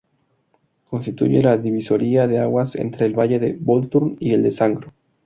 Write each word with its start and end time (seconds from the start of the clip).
Constituye 0.89 1.43
la 1.43 1.59
divisoria 1.59 2.25
de 2.27 2.39
aguas 2.39 2.75
entre 2.75 3.05
el 3.05 3.13
valle 3.13 3.37
del 3.37 3.59
Volturno 3.59 4.15
y 4.19 4.33
el 4.33 4.41
del 4.41 4.51
Sangro. 4.51 4.91